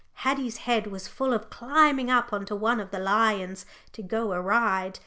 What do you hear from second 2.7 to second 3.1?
of the